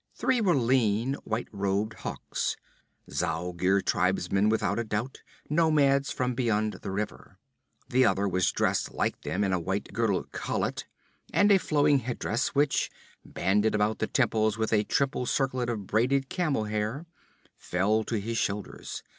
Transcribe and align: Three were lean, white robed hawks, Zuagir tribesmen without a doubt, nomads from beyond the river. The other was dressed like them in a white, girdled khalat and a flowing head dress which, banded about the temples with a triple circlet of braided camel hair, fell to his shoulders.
Three 0.15 0.41
were 0.41 0.55
lean, 0.55 1.13
white 1.25 1.47
robed 1.51 1.93
hawks, 1.93 2.57
Zuagir 3.07 3.83
tribesmen 3.83 4.49
without 4.49 4.79
a 4.79 4.83
doubt, 4.83 5.21
nomads 5.47 6.09
from 6.11 6.33
beyond 6.33 6.79
the 6.81 6.89
river. 6.89 7.37
The 7.87 8.03
other 8.05 8.27
was 8.27 8.51
dressed 8.51 8.91
like 8.91 9.21
them 9.21 9.43
in 9.43 9.53
a 9.53 9.59
white, 9.59 9.93
girdled 9.93 10.31
khalat 10.31 10.85
and 11.31 11.51
a 11.51 11.59
flowing 11.59 11.99
head 11.99 12.17
dress 12.17 12.47
which, 12.55 12.89
banded 13.23 13.75
about 13.75 13.99
the 13.99 14.07
temples 14.07 14.57
with 14.57 14.73
a 14.73 14.85
triple 14.85 15.27
circlet 15.27 15.69
of 15.69 15.85
braided 15.85 16.29
camel 16.29 16.63
hair, 16.63 17.05
fell 17.55 18.03
to 18.05 18.19
his 18.19 18.39
shoulders. 18.39 19.03